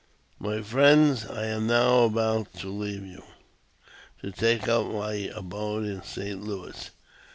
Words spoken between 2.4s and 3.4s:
to leave you,